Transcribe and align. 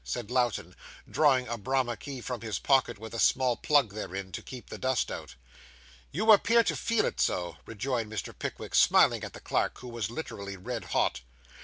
said 0.03 0.31
Lowten, 0.31 0.75
drawing 1.07 1.47
a 1.47 1.59
Bramah 1.59 1.95
key 1.95 2.21
from 2.21 2.41
his 2.41 2.57
pocket, 2.57 2.97
with 2.97 3.13
a 3.13 3.19
small 3.19 3.55
plug 3.55 3.93
therein, 3.93 4.31
to 4.31 4.41
keep 4.41 4.67
the 4.71 4.79
dust 4.79 5.11
out. 5.11 5.35
'You 6.11 6.31
appear 6.31 6.63
to 6.63 6.75
feel 6.75 7.05
it 7.05 7.19
so,' 7.21 7.57
rejoined 7.67 8.11
Mr. 8.11 8.33
Pickwick, 8.35 8.73
smiling 8.73 9.23
at 9.23 9.33
the 9.33 9.39
clerk, 9.39 9.77
who 9.77 9.87
was 9.89 10.09
literally 10.09 10.57
red 10.57 10.85
hot. 10.85 11.21